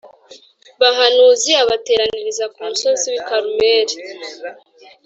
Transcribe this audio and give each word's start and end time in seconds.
bahanuzi 0.81 1.51
abateraniriza 1.63 2.45
ku 2.53 2.59
musozi 2.67 3.05
w 3.11 3.15
i 3.19 3.21
Karumeli 3.27 3.95